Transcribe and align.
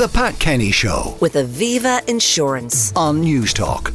The 0.00 0.08
Pat 0.08 0.38
Kenny 0.38 0.70
Show 0.70 1.18
with 1.20 1.34
Aviva 1.34 2.02
Insurance. 2.08 2.90
on 2.96 3.22
Newstalk. 3.22 3.92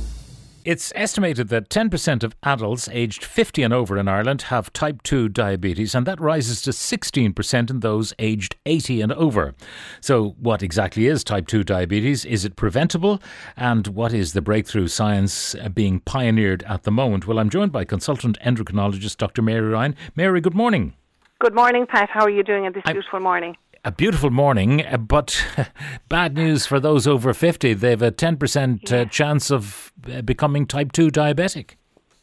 It's 0.63 0.93
estimated 0.93 1.47
that 1.47 1.69
10% 1.69 2.21
of 2.21 2.35
adults 2.43 2.87
aged 2.91 3.25
50 3.25 3.63
and 3.63 3.73
over 3.73 3.97
in 3.97 4.07
Ireland 4.07 4.43
have 4.43 4.71
type 4.71 5.01
2 5.01 5.29
diabetes, 5.29 5.95
and 5.95 6.05
that 6.05 6.21
rises 6.21 6.61
to 6.61 6.69
16% 6.69 7.71
in 7.71 7.79
those 7.79 8.13
aged 8.19 8.55
80 8.67 9.01
and 9.01 9.13
over. 9.13 9.55
So, 9.99 10.35
what 10.39 10.61
exactly 10.61 11.07
is 11.07 11.23
type 11.23 11.47
2 11.47 11.63
diabetes? 11.63 12.23
Is 12.23 12.45
it 12.45 12.55
preventable? 12.55 13.19
And 13.57 13.87
what 13.87 14.13
is 14.13 14.33
the 14.33 14.43
breakthrough 14.43 14.89
science 14.89 15.55
uh, 15.55 15.69
being 15.69 16.01
pioneered 16.01 16.61
at 16.67 16.83
the 16.83 16.91
moment? 16.91 17.25
Well, 17.25 17.39
I'm 17.39 17.49
joined 17.49 17.71
by 17.71 17.83
consultant 17.83 18.37
endocrinologist 18.45 19.17
Dr. 19.17 19.41
Mary 19.41 19.69
Ryan. 19.69 19.95
Mary, 20.15 20.39
good 20.39 20.53
morning. 20.53 20.93
Good 21.39 21.53
morning, 21.53 21.85
Pat. 21.85 22.09
How 22.09 22.23
are 22.23 22.29
you 22.29 22.43
doing 22.43 22.65
on 22.65 22.73
this 22.73 22.83
beautiful 22.83 23.19
morning? 23.19 23.57
A 23.87 23.91
beautiful 23.91 24.31
morning, 24.31 24.83
uh, 24.83 24.97
but 24.97 25.45
bad 26.09 26.33
news 26.33 26.65
for 26.65 26.79
those 26.79 27.05
over 27.05 27.35
50. 27.35 27.75
They've 27.75 28.01
a 28.01 28.11
10% 28.11 28.91
uh, 28.91 29.05
chance 29.05 29.51
of 29.51 29.93
uh, 30.11 30.23
becoming 30.23 30.65
type 30.65 30.91
2 30.91 31.11
diabetic. 31.11 31.75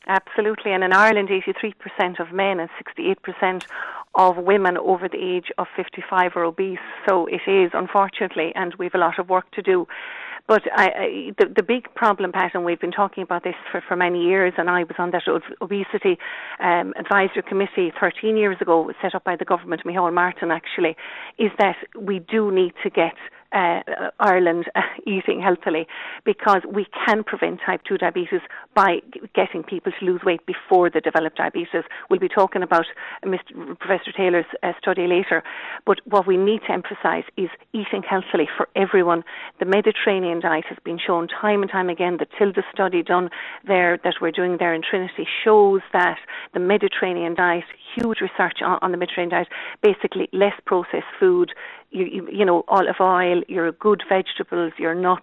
Absolutely. 0.09 0.73
And 0.73 0.83
in 0.83 0.93
Ireland, 0.93 1.29
83% 1.29 2.19
of 2.19 2.33
men 2.33 2.59
and 2.59 2.69
68% 2.99 3.65
of 4.17 4.39
women 4.39 4.77
over 4.77 5.09
the 5.09 5.19
age 5.19 5.53
of 5.57 5.69
55 5.77 6.33
are 6.35 6.45
obese. 6.45 6.81
So 7.09 7.27
it 7.27 7.43
is, 7.47 7.71
unfortunately, 7.75 8.53
and 8.57 8.75
we've 8.75 8.95
a 8.97 8.99
lot 8.99 9.21
of 9.21 9.29
work 9.29 9.49
to 9.53 9.63
do. 9.63 9.87
But 10.49 10.63
I, 10.75 10.85
I, 10.85 11.33
the, 11.39 11.53
the 11.57 11.63
big 11.63 11.95
problem, 11.95 12.33
Pat, 12.33 12.53
and 12.55 12.65
we've 12.65 12.81
been 12.81 12.93
talking 12.93 13.23
about 13.23 13.45
this 13.45 13.55
for, 13.71 13.83
for 13.87 13.97
many 13.97 14.25
years, 14.25 14.53
and 14.59 14.69
I 14.69 14.81
was 14.85 14.97
on 14.99 15.13
that 15.13 15.23
ob- 15.29 15.43
obesity 15.61 16.19
um, 16.61 16.93
advisory 16.99 17.43
committee 17.49 17.93
13 17.99 18.37
years 18.37 18.57
ago, 18.61 18.91
set 19.01 19.15
up 19.15 19.25
by 19.25 19.37
the 19.37 19.45
government, 19.45 19.83
Micheál 19.85 20.13
Martin 20.13 20.51
actually, 20.51 20.97
is 21.39 21.51
that 21.59 21.77
we 21.99 22.19
do 22.19 22.51
need 22.51 22.73
to 22.83 22.91
get 22.91 23.15
uh, 23.53 23.83
Ireland 24.19 24.71
uh, 24.75 24.81
eating 25.07 25.41
healthily 25.41 25.87
because 26.25 26.63
we 26.71 26.87
can 27.07 27.25
prevent 27.25 27.61
type 27.65 27.83
2 27.89 27.99
diabetes 27.99 28.41
by 28.75 29.01
getting 29.35 29.63
people 29.63 29.93
to 29.99 30.05
lose 30.05 30.21
weight 30.25 30.45
before 30.47 30.91
they 30.91 31.01
develop 31.01 31.35
diabetes. 31.35 31.85
We'll 32.09 32.21
be 32.21 32.29
talking 32.29 32.63
about 32.63 32.87
Mr. 33.25 33.79
Professor 33.79 34.13
Taylor's 34.17 34.47
uh, 34.63 34.73
study 34.81 35.07
later. 35.07 35.43
But 35.87 35.99
what 36.07 36.27
we 36.27 36.37
need 36.37 36.61
to 36.67 36.73
emphasise 36.73 37.25
is 37.37 37.49
eating 37.73 38.03
healthily 38.09 38.49
for 38.57 38.69
everyone. 38.77 39.25
The 39.59 39.67
Mediterranean 39.67 40.41
diet 40.41 40.65
has 40.69 40.79
been 40.85 40.99
shown 41.05 41.29
time 41.29 41.63
and 41.63 41.71
time 41.71 41.89
again. 41.89 42.19
The 42.19 42.27
Tilda 42.39 42.63
study 42.73 43.03
done 43.03 43.31
there 43.67 43.99
that 44.05 44.15
we're 44.21 44.31
doing 44.31 44.57
there 44.59 44.75
in 44.75 44.83
Trinity 44.83 45.27
shows 45.45 45.81
that 45.93 46.19
the 46.55 46.61
Mediterranean 46.61 47.35
diet, 47.35 47.65
huge 47.95 48.19
research 48.21 48.59
on, 48.63 48.79
on 48.83 48.93
the 48.93 48.99
Mediterranean 48.99 49.31
diet, 49.31 49.49
basically 49.83 50.29
less 50.33 50.55
processed 50.67 51.05
food, 51.19 51.53
you, 51.93 52.05
you, 52.05 52.29
you 52.31 52.45
know, 52.45 52.65
olive 52.69 52.97
oil, 53.01 53.43
your 53.49 53.73
good 53.73 54.03
vegetables, 54.09 54.73
your 54.79 54.95
nuts, 54.95 55.23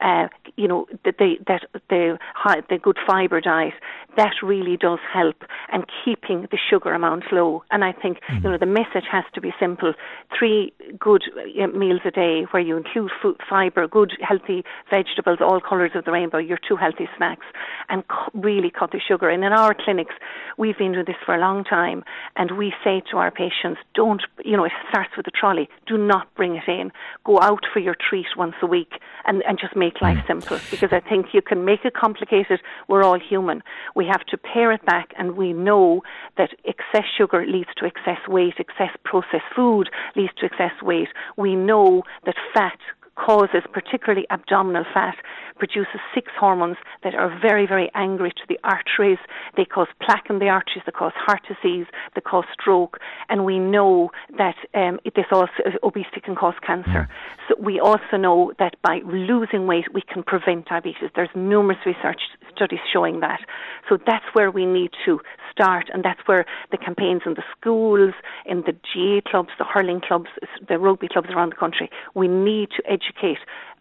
uh, 0.00 0.28
you 0.56 0.68
know, 0.68 0.86
the, 1.04 1.12
the, 1.18 1.34
that 1.46 1.62
the 1.88 2.18
high, 2.34 2.60
the 2.68 2.78
good 2.78 2.98
fibre 3.06 3.40
diet, 3.40 3.74
that 4.16 4.34
really 4.42 4.76
does 4.76 4.98
help 5.12 5.36
and 5.72 5.84
keeping 6.04 6.42
the 6.50 6.58
sugar 6.70 6.92
amount 6.92 7.24
low. 7.32 7.62
And 7.70 7.84
I 7.84 7.92
think 7.92 8.18
you 8.32 8.40
know 8.40 8.58
the 8.58 8.66
message 8.66 9.04
has 9.10 9.24
to 9.34 9.40
be 9.40 9.52
simple: 9.58 9.94
three 10.36 10.72
good 10.98 11.22
uh, 11.36 11.66
meals 11.68 12.00
a 12.04 12.10
day 12.10 12.42
where 12.50 12.62
you 12.62 12.76
include 12.76 13.10
food, 13.20 13.36
fibre, 13.48 13.88
good 13.88 14.12
healthy 14.20 14.64
vegetables, 14.90 15.38
all 15.40 15.60
colours 15.60 15.92
of 15.94 16.04
the 16.04 16.12
rainbow, 16.12 16.38
your 16.38 16.58
two 16.68 16.76
healthy 16.76 17.08
snacks, 17.16 17.46
and 17.88 18.02
really 18.34 18.70
cut 18.70 18.90
the 18.92 19.00
sugar. 19.00 19.30
And 19.30 19.44
in 19.44 19.52
our 19.52 19.74
clinics, 19.74 20.14
we've 20.58 20.76
been 20.76 20.92
doing 20.92 21.06
this 21.06 21.16
for 21.24 21.34
a 21.34 21.40
long 21.40 21.64
time, 21.64 22.04
and 22.36 22.58
we 22.58 22.74
say 22.84 23.02
to 23.10 23.18
our 23.18 23.30
patients, 23.30 23.80
don't, 23.94 24.22
you 24.44 24.56
know, 24.56 24.64
it 24.64 24.72
starts 24.88 25.16
with 25.16 25.24
the 25.24 25.32
trolley. 25.32 25.68
Do 25.86 25.96
not 26.06 26.34
bring 26.34 26.56
it 26.56 26.68
in. 26.68 26.92
Go 27.24 27.40
out 27.40 27.64
for 27.72 27.80
your 27.80 27.96
treat 28.08 28.26
once 28.36 28.54
a 28.62 28.66
week, 28.66 28.92
and 29.26 29.42
and 29.42 29.58
just 29.58 29.76
make 29.76 30.00
life 30.00 30.18
mm. 30.18 30.26
simple. 30.26 30.58
Because 30.70 30.92
I 30.92 31.00
think 31.00 31.26
you 31.32 31.42
can 31.42 31.64
make 31.64 31.84
it 31.84 31.94
complicated. 31.94 32.60
We're 32.88 33.04
all 33.04 33.18
human. 33.18 33.62
We 33.94 34.06
have 34.06 34.24
to 34.26 34.36
pare 34.36 34.72
it 34.72 34.84
back, 34.84 35.12
and 35.18 35.36
we 35.36 35.52
know 35.52 36.02
that 36.36 36.50
excess 36.64 37.06
sugar 37.16 37.44
leads 37.46 37.70
to 37.78 37.86
excess 37.86 38.20
weight, 38.28 38.54
excess 38.58 38.96
processed 39.04 39.48
food 39.54 39.88
leads 40.16 40.32
to 40.38 40.46
excess 40.46 40.82
weight. 40.82 41.08
We 41.36 41.54
know 41.54 42.02
that 42.24 42.34
fat 42.54 42.78
causes, 43.14 43.62
particularly 43.72 44.26
abdominal 44.30 44.84
fat, 44.92 45.16
produces 45.62 46.00
six 46.12 46.32
hormones 46.36 46.76
that 47.04 47.14
are 47.14 47.30
very, 47.40 47.68
very 47.68 47.88
angry 47.94 48.32
to 48.32 48.42
the 48.48 48.58
arteries. 48.64 49.18
They 49.56 49.64
cause 49.64 49.86
plaque 50.04 50.26
in 50.28 50.40
the 50.40 50.48
arteries, 50.48 50.82
they 50.84 50.90
cause 50.90 51.12
heart 51.14 51.42
disease, 51.46 51.86
they 52.16 52.20
cause 52.20 52.46
stroke, 52.52 52.98
and 53.28 53.44
we 53.44 53.60
know 53.60 54.10
that 54.38 54.56
um, 54.74 54.98
this 55.14 55.26
also 55.30 55.52
obesity 55.84 56.20
can 56.20 56.34
cause 56.34 56.54
cancer. 56.66 57.08
So 57.48 57.54
we 57.60 57.78
also 57.78 58.16
know 58.16 58.52
that 58.58 58.74
by 58.82 59.02
losing 59.04 59.68
weight, 59.68 59.94
we 59.94 60.02
can 60.02 60.24
prevent 60.24 60.66
diabetes. 60.66 61.10
There's 61.14 61.30
numerous 61.36 61.78
research 61.86 62.22
studies 62.52 62.80
showing 62.92 63.20
that. 63.20 63.40
So 63.88 63.98
that's 64.04 64.24
where 64.32 64.50
we 64.50 64.66
need 64.66 64.90
to 65.04 65.20
start, 65.52 65.90
and 65.92 66.04
that's 66.04 66.20
where 66.26 66.44
the 66.72 66.78
campaigns 66.78 67.22
in 67.24 67.34
the 67.34 67.44
schools, 67.56 68.14
in 68.46 68.62
the 68.62 68.72
GAA 68.72 69.30
clubs, 69.30 69.50
the 69.58 69.64
hurling 69.64 70.00
clubs, 70.00 70.30
the 70.68 70.78
rugby 70.78 71.06
clubs 71.06 71.28
around 71.30 71.52
the 71.52 71.56
country, 71.56 71.88
we 72.14 72.26
need 72.26 72.70
to 72.76 72.82
educate 72.90 73.38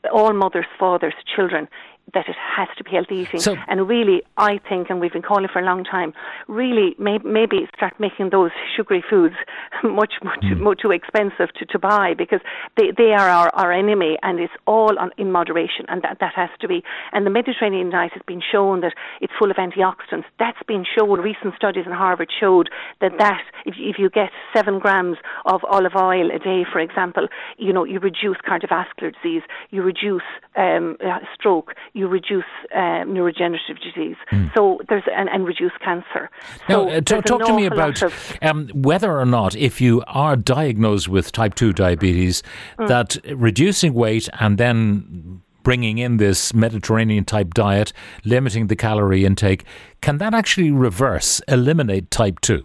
all 0.09 0.33
mothers, 0.33 0.65
fathers, 0.79 1.13
children 1.35 1.67
that 2.13 2.27
it 2.27 2.35
has 2.57 2.67
to 2.77 2.83
be 2.83 2.91
healthy 2.91 3.15
eating. 3.15 3.39
So- 3.39 3.55
and 3.67 3.87
really, 3.87 4.23
I 4.37 4.59
think, 4.69 4.89
and 4.89 4.99
we've 4.99 5.13
been 5.13 5.21
calling 5.21 5.47
for 5.51 5.59
a 5.59 5.65
long 5.65 5.83
time, 5.83 6.13
really 6.47 6.95
may, 6.97 7.17
maybe 7.19 7.67
start 7.75 7.99
making 7.99 8.29
those 8.31 8.51
sugary 8.75 9.03
foods 9.07 9.35
much, 9.83 10.13
much 10.23 10.45
more 10.57 10.75
too 10.75 10.91
expensive 10.91 11.53
to, 11.57 11.65
to 11.65 11.79
buy 11.79 12.13
because 12.17 12.41
they, 12.77 12.91
they 12.97 13.13
are 13.13 13.29
our, 13.29 13.49
our 13.53 13.71
enemy 13.71 14.17
and 14.23 14.39
it's 14.39 14.53
all 14.65 14.97
on, 14.99 15.11
in 15.17 15.31
moderation 15.31 15.85
and 15.87 16.01
that, 16.01 16.17
that 16.19 16.33
has 16.35 16.49
to 16.59 16.67
be. 16.67 16.83
And 17.13 17.25
the 17.25 17.29
Mediterranean 17.29 17.89
diet 17.89 18.13
has 18.13 18.21
been 18.27 18.41
shown 18.51 18.81
that 18.81 18.93
it's 19.21 19.33
full 19.37 19.51
of 19.51 19.57
antioxidants. 19.57 20.25
That's 20.39 20.61
been 20.67 20.85
shown. 20.97 21.19
Recent 21.21 21.55
studies 21.55 21.85
in 21.85 21.91
Harvard 21.91 22.29
showed 22.39 22.69
that 22.99 23.13
that 23.19 23.43
if, 23.65 23.75
if 23.77 23.97
you 23.97 24.09
get 24.09 24.29
seven 24.55 24.79
grams 24.79 25.17
of 25.45 25.61
olive 25.69 25.95
oil 25.95 26.29
a 26.31 26.39
day, 26.39 26.63
for 26.71 26.79
example, 26.79 27.27
you 27.57 27.73
know 27.73 27.83
you 27.83 27.99
reduce 27.99 28.37
cardiovascular 28.47 29.13
disease, 29.13 29.43
you 29.69 29.81
reduce 29.81 30.23
um, 30.55 30.97
uh, 31.05 31.19
stroke, 31.33 31.73
you 31.93 32.00
reduce 32.07 32.43
um, 32.75 33.13
neurodegenerative 33.13 33.79
disease. 33.83 34.15
So 34.55 34.79
there's 34.89 35.03
and, 35.15 35.29
and 35.29 35.45
reduce 35.45 35.71
cancer. 35.83 36.29
Now, 36.69 36.75
So 36.75 36.89
uh, 36.89 37.01
ta- 37.01 37.15
there's 37.15 37.23
talk 37.25 37.45
to 37.45 37.53
me 37.55 37.65
about 37.65 38.01
of- 38.01 38.37
um, 38.41 38.69
whether 38.73 39.17
or 39.19 39.25
not, 39.25 39.55
if 39.55 39.81
you 39.81 40.03
are 40.07 40.35
diagnosed 40.35 41.07
with 41.09 41.31
type 41.31 41.55
2 41.55 41.73
diabetes, 41.73 42.43
Mm. 42.79 42.87
that 42.87 43.17
reducing 43.35 43.93
weight 43.93 44.29
and 44.39 44.57
then 44.57 45.41
bringing 45.63 45.97
in 45.99 46.17
this 46.17 46.53
Mediterranean 46.53 47.23
type 47.23 47.53
diet, 47.53 47.93
limiting 48.25 48.67
the 48.67 48.75
calorie 48.75 49.25
intake, 49.25 49.63
can 50.01 50.17
that 50.17 50.33
actually 50.33 50.71
reverse, 50.71 51.41
eliminate 51.47 52.09
type 52.09 52.39
2? 52.41 52.63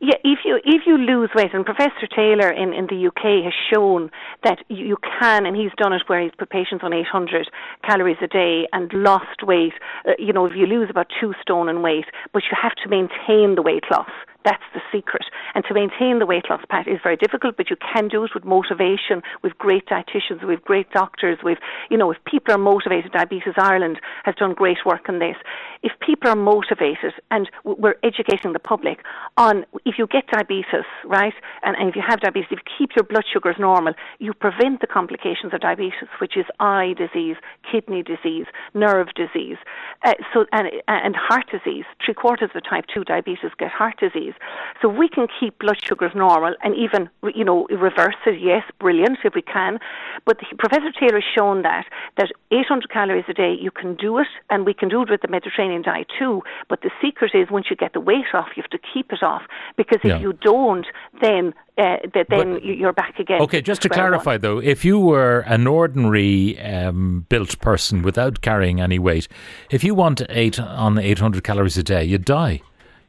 Yeah, 0.00 0.14
if 0.22 0.40
you 0.44 0.60
if 0.64 0.82
you 0.86 0.96
lose 0.96 1.30
weight, 1.34 1.52
and 1.52 1.64
Professor 1.64 2.06
Taylor 2.14 2.50
in, 2.52 2.72
in 2.72 2.86
the 2.86 3.08
UK 3.08 3.42
has 3.42 3.52
shown 3.72 4.10
that 4.44 4.58
you, 4.68 4.86
you 4.86 4.96
can, 5.20 5.44
and 5.44 5.56
he's 5.56 5.72
done 5.76 5.92
it 5.92 6.02
where 6.06 6.22
he's 6.22 6.30
put 6.38 6.50
patients 6.50 6.82
on 6.84 6.92
800 6.92 7.50
calories 7.82 8.16
a 8.22 8.28
day 8.28 8.68
and 8.72 8.92
lost 8.92 9.42
weight. 9.42 9.72
Uh, 10.06 10.12
you 10.16 10.32
know, 10.32 10.46
if 10.46 10.52
you 10.54 10.66
lose 10.66 10.88
about 10.88 11.08
two 11.20 11.34
stone 11.42 11.68
in 11.68 11.82
weight, 11.82 12.04
but 12.32 12.44
you 12.44 12.56
have 12.60 12.76
to 12.84 12.88
maintain 12.88 13.56
the 13.56 13.62
weight 13.62 13.84
loss. 13.90 14.10
That's 14.44 14.62
the 14.72 14.80
secret. 14.92 15.24
And 15.54 15.64
to 15.66 15.74
maintain 15.74 16.20
the 16.20 16.26
weight 16.26 16.48
loss, 16.48 16.62
Pat, 16.70 16.86
is 16.86 17.00
very 17.02 17.16
difficult, 17.16 17.56
but 17.56 17.68
you 17.68 17.76
can 17.76 18.08
do 18.08 18.24
it 18.24 18.30
with 18.34 18.44
motivation. 18.44 19.20
We've 19.42 19.58
great 19.58 19.86
dietitians, 19.86 20.46
we've 20.46 20.62
great 20.62 20.90
doctors, 20.90 21.38
we've, 21.44 21.58
you 21.90 21.98
know, 21.98 22.10
if 22.12 22.18
people 22.24 22.54
are 22.54 22.58
motivated, 22.58 23.12
Diabetes 23.12 23.54
Ireland 23.58 24.00
has 24.24 24.36
done 24.36 24.54
great 24.54 24.78
work 24.86 25.08
on 25.08 25.18
this. 25.18 25.36
If 25.82 25.92
people 26.00 26.30
are 26.30 26.36
motivated 26.36 27.12
and 27.30 27.48
we're 27.64 27.96
educating 28.02 28.52
the 28.52 28.58
public 28.58 28.98
on 29.36 29.64
if 29.84 29.96
you 29.98 30.06
get 30.06 30.26
diabetes, 30.28 30.86
right, 31.04 31.34
and, 31.62 31.76
and 31.76 31.88
if 31.88 31.96
you 31.96 32.02
have 32.06 32.20
diabetes, 32.20 32.48
if 32.50 32.58
you 32.58 32.72
keep 32.78 32.90
your 32.96 33.04
blood 33.04 33.24
sugars 33.32 33.56
normal, 33.58 33.94
you 34.18 34.32
prevent 34.34 34.80
the 34.80 34.86
complications 34.86 35.52
of 35.54 35.60
diabetes, 35.60 36.08
which 36.20 36.36
is 36.36 36.46
eye 36.60 36.94
disease, 36.96 37.36
kidney 37.70 38.02
disease, 38.02 38.46
nerve 38.74 39.08
disease, 39.14 39.56
uh, 40.04 40.14
so 40.32 40.46
and, 40.52 40.68
and 40.88 41.14
heart 41.16 41.46
disease. 41.50 41.84
Three 42.04 42.14
quarters 42.14 42.50
of 42.54 42.62
type 42.68 42.84
2 42.92 43.04
diabetes 43.04 43.50
get 43.58 43.70
heart 43.70 43.98
disease. 43.98 44.34
So 44.80 44.88
we 44.88 45.08
can 45.08 45.26
keep 45.38 45.58
blood 45.58 45.78
sugars 45.82 46.12
normal 46.14 46.54
and 46.62 46.74
even, 46.74 47.08
you 47.34 47.44
know, 47.44 47.66
reverse 47.70 48.16
it. 48.26 48.40
Yes, 48.40 48.62
brilliant 48.78 49.18
if 49.24 49.34
we 49.34 49.42
can. 49.42 49.78
But 50.24 50.38
Professor 50.58 50.92
Taylor 50.98 51.20
has 51.20 51.24
shown 51.36 51.62
that 51.62 51.86
that 52.16 52.30
800 52.50 52.90
calories 52.90 53.24
a 53.28 53.34
day 53.34 53.54
you 53.60 53.70
can 53.70 53.94
do 53.94 54.18
it, 54.18 54.26
and 54.50 54.64
we 54.64 54.74
can 54.74 54.88
do 54.88 55.02
it 55.02 55.10
with 55.10 55.22
the 55.22 55.28
Mediterranean 55.28 55.67
diet 55.82 56.06
too. 56.18 56.42
But 56.68 56.80
the 56.82 56.90
secret 57.02 57.32
is 57.34 57.50
once 57.50 57.66
you 57.70 57.76
get 57.76 57.92
the 57.92 58.00
weight 58.00 58.24
off, 58.34 58.48
you 58.56 58.62
have 58.62 58.70
to 58.70 58.78
keep 58.92 59.12
it 59.12 59.22
off 59.22 59.42
because 59.76 59.98
if 60.02 60.10
Yeah. 60.10 60.18
you 60.18 60.32
don't, 60.32 60.86
then 61.20 61.54
uh, 61.78 61.98
th- 62.12 62.26
then 62.28 62.54
But- 62.54 62.64
you- 62.64 62.74
you're 62.74 62.92
back 62.92 63.18
again. 63.20 63.40
Okay, 63.40 63.60
just 63.62 63.82
to 63.82 63.88
square 63.88 64.04
one. 64.10 64.10
clarify 64.20 64.36
though, 64.36 64.58
if 64.58 64.84
you 64.84 64.98
were 64.98 65.40
an 65.46 65.66
ordinary 65.68 66.58
um, 66.60 67.24
built 67.28 67.58
person 67.60 68.02
without 68.02 68.40
carrying 68.40 68.80
any 68.80 68.98
weight, 68.98 69.28
if 69.70 69.84
you 69.84 69.94
want 69.94 70.20
eight 70.28 70.58
on 70.58 70.98
800 70.98 71.44
calories 71.44 71.78
a 71.78 71.82
day, 71.84 72.02
you'd 72.04 72.24
die. 72.24 72.62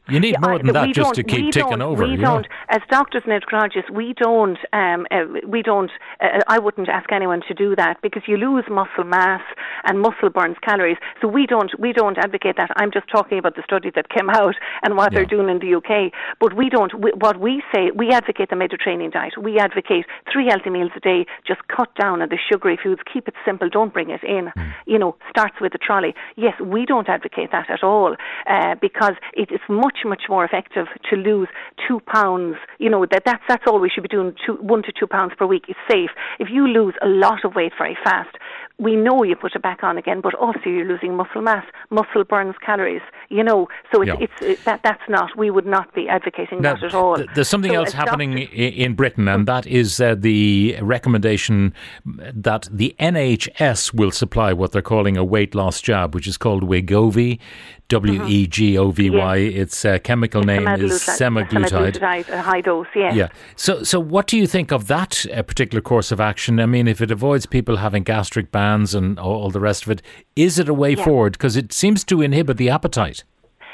You 0.10 0.20
need 0.20 0.36
more 0.42 0.58
than 0.58 0.74
that 0.74 0.94
just 0.94 1.16
to 1.16 1.24
keep 1.24 1.52
ticking 1.52 1.82
over. 1.82 2.06
We 2.06 2.16
don't, 2.16 2.48
as 2.70 2.82
doctors 2.90 3.24
and 3.26 3.42
endocrinologists, 3.42 3.90
we 3.92 4.14
don't, 4.14 4.58
um, 4.74 5.06
uh, 5.12 5.26
we 5.48 5.62
don't. 5.62 5.92
Uh, 6.22 6.40
I 6.48 6.60
wouldn't 6.60 6.90
ask 6.90 7.12
anyone 7.12 7.42
to 7.48 7.54
do 7.54 7.76
that 7.76 8.02
because 8.02 8.24
you 8.28 8.38
lose 8.38 8.66
muscle 8.70 9.04
mass 9.04 9.42
and 9.86 10.00
muscle 10.00 10.30
burns 10.30 10.58
calories. 10.64 10.98
So 11.22 11.28
we 11.28 11.46
don't, 11.46 11.72
we 11.80 11.94
don't 11.94 12.18
advocate 12.18 12.56
that. 12.58 12.70
I'm 12.76 12.92
just 12.92 13.08
talking 13.10 13.38
about 13.38 13.56
the 13.56 13.64
study 13.64 13.92
that 13.96 14.10
came 14.10 14.30
out 14.30 14.56
and 14.84 14.96
what 14.96 15.12
yeah. 15.12 15.20
they're 15.20 15.26
doing 15.26 15.50
in 15.50 15.60
the 15.60 15.76
UK. 15.76 16.12
But 16.40 16.56
we 16.56 16.70
don't. 16.70 16.94
We, 17.00 17.12
what 17.12 17.40
we 17.40 17.64
say, 17.74 17.92
we 17.96 18.12
advocate 18.12 18.50
the 18.50 18.56
Mediterranean 18.56 19.12
diet. 19.12 19.34
We 19.42 19.60
advocate 19.60 20.06
three 20.32 20.48
healthy 20.48 20.70
meals 20.70 20.92
a 20.96 21.00
day. 21.00 21.26
Just 21.48 21.62
cut 21.68 21.94
down 21.96 22.22
on 22.22 22.30
the 22.30 22.38
sugary 22.52 22.78
foods. 22.82 23.02
Keep 23.12 23.28
it 23.28 23.36
simple. 23.46 23.70
Don't 23.70 23.94
bring 23.94 24.10
it 24.10 24.24
in. 24.24 24.52
Mm. 24.56 24.74
You 24.86 25.00
know, 25.00 25.16
starts 25.30 25.56
with 25.62 25.72
the 25.72 25.78
trolley. 25.78 26.14
Yes, 26.36 26.60
we 26.60 26.86
don't 26.86 27.10
advocate 27.10 27.52
that 27.52 27.70
at 27.70 27.84
all 27.84 28.16
uh, 28.48 28.76
because 28.82 29.14
it 29.34 29.52
is 29.52 29.60
much, 29.70 29.99
much 30.06 30.24
more 30.30 30.46
effective 30.46 30.88
to 31.10 31.16
lose 31.16 31.48
two 31.88 32.00
pounds. 32.02 32.56
You 32.78 32.90
know 32.90 33.06
that 33.12 33.24
that's 33.26 33.44
that's 33.48 33.64
all 33.68 33.80
we 33.80 33.90
should 33.90 34.04
be 34.04 34.10
doing. 34.10 34.34
Two, 34.46 34.56
one 34.56 34.84
to 34.84 34.92
two 34.92 35.08
pounds 35.08 35.34
per 35.38 35.46
week 35.46 35.66
is 35.68 35.76
safe. 35.90 36.12
If 36.40 36.50
you 36.52 36.68
lose 36.68 36.94
a 37.02 37.08
lot 37.08 37.46
of 37.46 37.56
weight 37.56 37.74
very 37.78 37.98
fast, 38.04 38.36
we 38.80 38.96
know 38.96 39.24
you 39.24 39.36
put 39.36 39.56
it 39.56 39.62
back 39.62 39.84
on 39.84 39.98
again, 39.98 40.22
but 40.22 40.34
also 40.36 40.62
you're 40.66 40.86
losing 40.86 41.16
muscle 41.16 41.42
mass. 41.42 41.66
Muscle 41.90 42.24
burns 42.24 42.56
calories, 42.66 43.02
you 43.28 43.44
know. 43.44 43.68
So 43.94 44.02
it's, 44.02 44.08
yeah. 44.08 44.16
it's 44.22 44.42
it, 44.42 44.66
that 44.66 44.82
that's 44.84 45.02
not. 45.10 45.38
We 45.38 45.52
would 45.52 45.66
not 45.66 45.94
be 45.94 46.08
advocating 46.08 46.62
now, 46.62 46.76
that 46.76 46.84
at 46.84 46.94
all. 46.94 47.18
Th- 47.18 47.30
there's 47.36 47.50
something 47.50 47.74
so 47.74 47.80
else 47.80 47.92
happening 47.92 48.36
doctors, 48.36 48.50
in 48.54 48.96
Britain, 48.96 49.28
and 49.28 49.48
that 49.48 49.68
is 49.68 50.00
uh, 50.00 50.16
the 50.18 50.78
recommendation 50.82 51.74
that 52.06 52.70
the 52.72 52.96
NHS 53.00 53.94
will 53.94 54.12
supply 54.12 54.54
what 54.54 54.72
they're 54.72 54.82
calling 54.82 55.18
a 55.18 55.26
weight 55.26 55.54
loss 55.54 55.82
jab, 55.82 56.16
which 56.16 56.28
is 56.28 56.38
called 56.38 56.64
Wegovy. 56.64 57.40
W 57.90 58.24
E 58.28 58.46
G 58.46 58.78
O 58.78 58.92
V 58.92 59.10
Y. 59.10 59.38
Its 59.38 59.79
uh, 59.86 60.00
chemical 60.00 60.44
name 60.44 60.68
is 60.68 61.02
semaglutide. 61.02 61.94
Semaglutide, 61.98 62.30
a 62.30 62.42
high 62.42 62.62
dose. 62.62 62.88
Yeah. 62.96 63.14
Yeah. 63.14 63.28
So, 63.56 63.84
so 63.84 64.00
what 64.00 64.28
do 64.28 64.38
you 64.38 64.48
think 64.48 64.72
of 64.72 64.88
that 64.88 65.26
uh, 65.34 65.42
particular 65.44 65.82
course 65.82 66.12
of 66.12 66.20
action? 66.20 66.60
I 66.60 66.66
mean, 66.66 66.88
if 66.88 67.02
it 67.02 67.12
avoids 67.12 67.46
people 67.46 67.78
having 67.78 68.04
gastric 68.04 68.52
bands 68.52 68.96
and 68.96 69.20
all 69.20 69.50
the 69.50 69.60
rest 69.60 69.84
of 69.84 69.92
it, 69.92 70.02
is 70.36 70.60
it 70.60 70.70
a 70.70 70.74
way 70.74 70.94
yeah. 70.94 71.04
forward? 71.04 71.34
Because 71.34 71.56
it 71.56 71.74
seems 71.74 72.04
to 72.06 72.22
inhibit 72.22 72.58
the 72.58 72.70
appetite. 72.70 73.24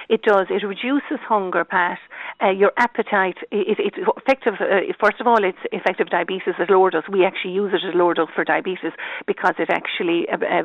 It 0.10 0.22
does. 0.22 0.48
It 0.50 0.64
reduces 0.66 1.20
hunger, 1.28 1.64
Pat. 1.64 1.98
Uh, 2.44 2.50
your 2.50 2.72
appetite, 2.78 3.38
it, 3.52 3.80
it, 3.80 3.94
effective, 4.18 4.56
uh, 4.60 4.82
first 5.00 5.22
of 5.22 5.28
all, 5.28 5.44
it's 5.44 5.58
effective 5.72 6.10
diabetes 6.10 6.54
at 6.60 6.70
lower. 6.70 6.92
We 7.12 7.26
actually 7.26 7.54
use 7.54 7.72
it 7.74 7.88
at 7.88 7.96
lower 7.96 8.14
dose 8.14 8.30
for 8.36 8.44
diabetes 8.44 8.92
because 9.26 9.56
it 9.58 9.70
actually 9.70 10.28
uh, 10.30 10.38
uh 10.38 10.64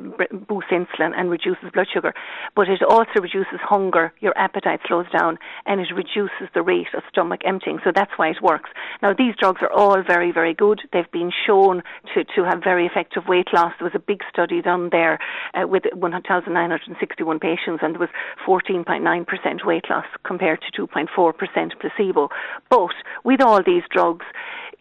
boosts 0.49 0.73
insulin 0.73 1.13
and 1.17 1.31
reduces 1.31 1.71
blood 1.73 1.87
sugar. 1.93 2.13
But 2.57 2.69
it 2.69 2.83
also 2.83 3.21
reduces 3.21 3.61
hunger, 3.63 4.13
your 4.21 4.37
appetite 4.37 4.81
slows 4.87 5.07
down, 5.17 5.39
and 5.65 5.81
it 5.81 5.89
reduces 5.95 6.49
the 6.55 6.63
rate 6.63 6.93
of 6.95 7.03
stomach 7.09 7.43
emptying. 7.45 7.79
So 7.85 7.93
that's 7.95 8.13
why 8.17 8.31
it 8.31 8.43
works. 8.43 8.71
Now, 9.01 9.15
these 9.15 9.35
drugs 9.39 9.63
are 9.63 9.73
all 9.73 10.03
very, 10.03 10.33
very 10.33 10.55
good. 10.55 10.81
They've 10.93 11.11
been 11.13 11.31
shown 11.47 11.83
to, 12.15 12.25
to 12.25 12.45
have 12.45 12.63
very 12.63 12.87
effective 12.87 13.25
weight 13.29 13.49
loss. 13.53 13.73
There 13.79 13.87
was 13.87 13.95
a 13.95 14.01
big 14.01 14.23
study 14.31 14.61
done 14.61 14.89
there 14.91 15.19
uh, 15.55 15.67
with 15.67 15.85
1,961 15.95 17.39
patients, 17.39 17.81
and 17.83 17.95
there 17.95 18.01
was 18.01 18.11
14.9% 18.47 19.30
weight 19.65 19.85
loss 19.91 20.07
compared 20.25 20.61
to 20.63 20.87
2.4% 20.87 21.73
placebo. 21.81 22.29
But 22.69 22.95
with 23.25 23.41
all 23.41 23.63
these 23.63 23.83
drugs, 23.91 24.27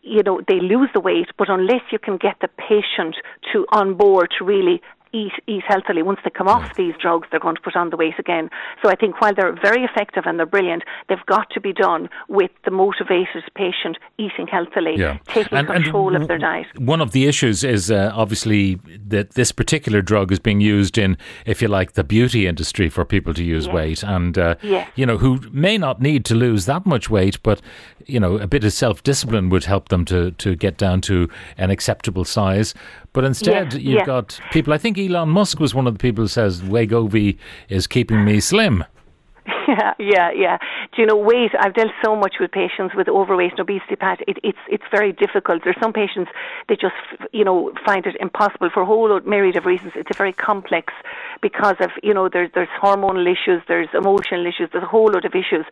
you 0.02 0.24
know, 0.24 0.42
they 0.48 0.60
lose 0.60 0.90
the 0.94 1.00
weight, 1.00 1.28
but 1.38 1.50
unless 1.50 1.82
you 1.92 2.00
can 2.00 2.18
get 2.18 2.38
the 2.42 2.48
patient 2.48 3.16
to 3.52 3.66
on 3.72 3.96
board 3.96 4.30
to 4.38 4.46
really 4.46 4.82
eat 5.14 5.32
eat 5.48 5.64
healthily. 5.68 6.02
Once 6.02 6.20
they 6.24 6.30
come 6.30 6.48
off 6.48 6.76
these 6.76 6.94
drugs, 7.02 7.28
they're 7.32 7.40
going 7.40 7.56
to 7.56 7.62
put 7.62 7.76
on 7.76 7.90
the 7.90 7.98
weight 7.98 8.18
again. 8.20 8.50
So 8.82 8.90
I 8.90 8.96
think 8.96 9.22
while 9.22 9.34
they're 9.34 9.56
very 9.62 9.84
effective 9.84 10.24
and 10.26 10.38
they're 10.38 10.46
brilliant, 10.46 10.84
they've 11.08 11.26
got 11.26 11.50
to 11.52 11.62
be 11.62 11.74
done 11.74 12.10
with 12.28 12.52
the 12.66 12.72
motivated 12.72 13.44
patient 13.56 13.98
eating 14.18 14.48
healthily, 14.48 14.96
yeah. 14.98 15.18
taking 15.26 15.58
and, 15.58 15.68
control 15.68 16.14
and 16.14 16.24
of 16.24 16.28
their 16.28 16.38
diet. 16.38 16.68
One 16.78 17.02
of 17.02 17.12
the 17.12 17.26
issues 17.26 17.64
is 17.64 17.92
uh, 17.92 18.12
obviously 18.14 18.76
that 19.08 19.32
this 19.32 19.52
particular 19.52 20.02
drug 20.02 20.32
is 20.32 20.40
being 20.40 20.62
used 20.62 20.98
in, 20.98 21.18
if 21.46 21.62
you 21.62 21.68
like, 21.68 21.94
the 21.94 22.04
beauty 22.04 22.48
industry 22.48 22.90
for 22.90 23.06
people 23.06 23.34
to 23.34 23.44
use 23.44 23.66
yes. 23.66 23.74
weight, 23.74 24.04
and 24.04 24.38
uh, 24.38 24.56
yes. 24.62 24.90
you 24.96 25.06
know 25.06 25.18
who 25.18 25.40
may 25.52 25.78
not 25.78 26.02
need 26.02 26.26
to 26.26 26.36
lose 26.36 26.66
that 26.66 26.86
much 26.86 27.10
weight, 27.10 27.42
but 27.44 27.62
you 28.06 28.20
know 28.20 28.38
a 28.38 28.48
bit 28.48 28.64
of 28.64 28.74
self 28.74 29.04
discipline 29.04 29.50
would 29.50 29.66
help 29.66 29.90
them 29.90 30.06
to 30.06 30.32
to 30.32 30.56
get 30.56 30.78
down 30.78 31.02
to 31.02 31.30
an 31.58 31.70
acceptable 31.70 32.26
size. 32.26 32.74
But 33.14 33.24
instead, 33.24 33.74
yeah, 33.74 33.80
you've 33.80 34.00
yeah. 34.00 34.06
got 34.06 34.40
people. 34.52 34.74
I 34.74 34.78
think 34.78 34.98
Elon 34.98 35.30
Musk 35.30 35.60
was 35.60 35.74
one 35.74 35.88
of 35.88 35.94
the 35.94 36.00
people 36.00 36.24
who 36.24 36.28
says 36.28 36.62
Wegovy 36.62 37.38
is 37.68 37.88
keeping 37.88 38.24
me 38.24 38.40
slim. 38.40 38.84
Yeah, 39.68 39.94
yeah, 40.00 40.32
yeah. 40.32 40.58
Do 40.96 41.02
you 41.02 41.08
know 41.08 41.16
weight? 41.16 41.52
I've 41.60 41.74
dealt 41.74 41.92
so 42.04 42.16
much 42.16 42.36
with 42.40 42.52
patients 42.52 42.96
with 42.96 43.08
overweight 43.08 43.52
and 43.52 43.60
obesity. 43.60 43.96
Pat, 43.96 44.20
it, 44.28 44.38
it's 44.44 44.58
it's 44.68 44.84
very 44.92 45.12
difficult. 45.12 45.64
There's 45.64 45.80
some 45.82 45.94
patients 45.94 46.32
that 46.68 46.80
just 46.80 46.96
you 47.34 47.44
know 47.44 47.72
find 47.86 48.06
it 48.06 48.16
impossible 48.20 48.70
for 48.74 48.82
a 48.82 48.86
whole 48.86 49.20
myriad 49.22 49.56
of 49.56 49.66
reasons. 49.66 49.94
It's 49.96 50.10
a 50.12 50.18
very 50.18 50.34
complex 50.34 50.94
because 51.42 51.76
of 51.80 51.90
you 52.04 52.14
know 52.14 52.30
there's 52.32 52.50
there's 52.54 52.70
hormonal 52.82 53.26
issues, 53.26 53.62
there's 53.68 53.90
emotional 53.94 54.46
issues, 54.46 54.70
there's 54.72 54.84
a 54.84 54.88
whole 54.88 55.12
lot 55.12 55.26
of 55.26 55.34
issues. 55.34 55.66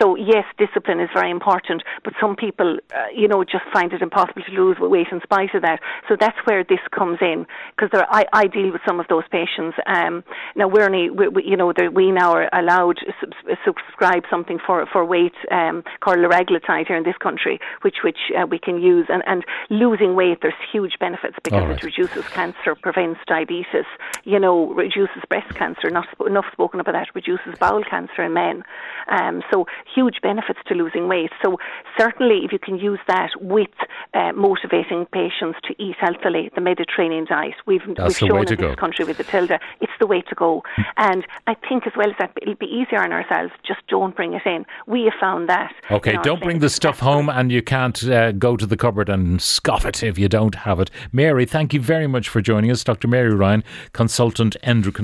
So 0.00 0.16
yes, 0.16 0.44
discipline 0.58 1.00
is 1.00 1.08
very 1.14 1.30
important, 1.30 1.82
but 2.02 2.14
some 2.20 2.36
people 2.36 2.78
uh, 2.94 3.06
you 3.14 3.28
know 3.28 3.44
just 3.44 3.64
find 3.72 3.92
it 3.92 4.02
impossible 4.02 4.42
to 4.42 4.52
lose 4.52 4.76
weight 4.78 5.08
in 5.10 5.20
spite 5.22 5.54
of 5.54 5.62
that. 5.62 5.80
So 6.08 6.16
that's 6.18 6.38
where 6.44 6.64
this 6.64 6.80
comes 6.90 7.18
in 7.20 7.46
because 7.76 7.90
I 8.10 8.24
I 8.32 8.46
deal 8.46 8.72
with 8.72 8.82
some 8.86 9.00
of 9.00 9.06
those 9.08 9.24
patients. 9.30 9.76
Um, 9.86 10.24
now 10.56 10.68
we're 10.68 10.84
only 10.86 11.10
we, 11.10 11.28
we, 11.28 11.44
you 11.44 11.56
know 11.56 11.72
we 11.92 12.10
now 12.10 12.32
are 12.32 12.48
allowed 12.52 12.98
to 12.98 13.56
subscribe 13.64 14.24
something 14.30 14.58
for 14.64 14.86
for 14.86 15.04
weight 15.04 15.34
um, 15.50 15.82
called 16.00 16.18
liraglutide 16.18 16.86
here 16.86 16.96
in 16.96 17.04
this 17.04 17.16
country, 17.18 17.60
which 17.82 17.96
which 18.02 18.18
uh, 18.38 18.46
we 18.46 18.58
can 18.58 18.80
use. 18.80 19.06
And, 19.08 19.22
and 19.26 19.44
losing 19.70 20.14
weight, 20.14 20.38
there's 20.42 20.54
huge 20.72 20.98
benefits 20.98 21.36
because 21.42 21.62
right. 21.62 21.70
it 21.70 21.82
reduces 21.82 22.26
cancer, 22.28 22.74
prevents 22.74 23.20
diabetes, 23.26 23.86
you 24.24 24.38
know, 24.38 24.72
reduces 24.72 25.13
breast 25.28 25.54
cancer. 25.54 25.90
Not 25.90 26.06
sp- 26.12 26.28
enough 26.28 26.46
spoken 26.52 26.80
about 26.80 26.92
that. 26.92 27.08
Reduces 27.14 27.58
bowel 27.58 27.84
cancer 27.84 28.22
in 28.22 28.32
men. 28.34 28.62
Um, 29.08 29.42
so 29.52 29.66
huge 29.94 30.20
benefits 30.22 30.60
to 30.66 30.74
losing 30.74 31.08
weight. 31.08 31.30
So 31.44 31.58
certainly, 31.98 32.40
if 32.44 32.52
you 32.52 32.58
can 32.58 32.78
use 32.78 32.98
that 33.08 33.30
with 33.40 33.68
uh, 34.14 34.32
motivating 34.32 35.06
patients 35.06 35.58
to 35.64 35.74
eat 35.82 35.96
healthily, 36.00 36.50
the 36.54 36.60
Mediterranean 36.60 37.26
diet, 37.26 37.54
we've, 37.66 37.82
we've 37.86 38.16
shown 38.16 38.46
in 38.46 38.56
this 38.56 38.76
country 38.76 39.04
with 39.04 39.18
the 39.18 39.24
Tilda, 39.24 39.58
it's 39.80 39.92
the 40.00 40.06
way 40.06 40.22
to 40.22 40.34
go. 40.34 40.62
and 40.96 41.26
I 41.46 41.54
think 41.68 41.86
as 41.86 41.92
well 41.96 42.08
as 42.08 42.16
that, 42.18 42.32
it'll 42.40 42.54
be 42.54 42.66
easier 42.66 43.02
on 43.02 43.12
ourselves. 43.12 43.52
Just 43.66 43.86
don't 43.88 44.16
bring 44.16 44.34
it 44.34 44.42
in. 44.46 44.64
We 44.86 45.04
have 45.04 45.14
found 45.20 45.48
that. 45.48 45.72
Okay, 45.90 46.16
don't 46.22 46.42
bring 46.42 46.60
the 46.60 46.70
stuff 46.70 47.00
home, 47.00 47.28
and 47.28 47.52
you 47.52 47.62
can't 47.62 48.02
uh, 48.04 48.32
go 48.32 48.56
to 48.56 48.66
the 48.66 48.76
cupboard 48.76 49.08
and 49.08 49.40
scoff 49.40 49.84
it 49.84 50.02
if 50.02 50.18
you 50.18 50.28
don't 50.28 50.54
have 50.54 50.80
it. 50.80 50.90
Mary, 51.12 51.46
thank 51.46 51.74
you 51.74 51.80
very 51.80 52.06
much 52.06 52.28
for 52.28 52.40
joining 52.40 52.70
us, 52.70 52.82
Dr. 52.84 53.08
Mary 53.08 53.34
Ryan, 53.34 53.64
consultant 53.92 54.56
endocrinologist. 54.62 55.03